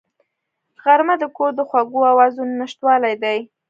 غرمه 0.83 1.15
د 1.21 1.23
کور 1.35 1.51
د 1.55 1.59
خوږو 1.69 2.09
آوازونو 2.11 2.53
نشتوالی 2.61 3.13
دی 3.23 3.37